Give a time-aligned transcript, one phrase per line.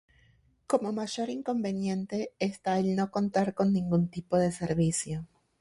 [0.65, 5.27] Como mayor inconveniente está el no contar con ningún tipo de servicio.